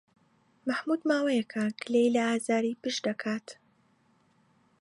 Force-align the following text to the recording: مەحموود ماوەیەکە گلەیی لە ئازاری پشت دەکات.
مەحموود 0.67 1.01
ماوەیەکە 1.09 1.63
گلەیی 1.81 2.13
لە 2.15 2.21
ئازاری 2.29 2.79
پشت 2.81 3.01
دەکات. 3.07 3.47